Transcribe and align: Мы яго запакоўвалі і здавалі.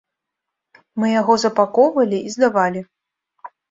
Мы 1.03 1.11
яго 1.21 1.37
запакоўвалі 1.43 2.25
і 2.27 2.39
здавалі. 2.41 2.87